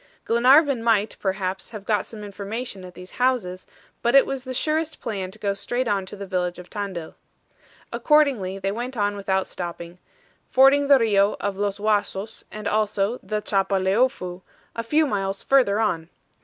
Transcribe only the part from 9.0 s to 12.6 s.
without stopping, fording the RIO of Los Huasos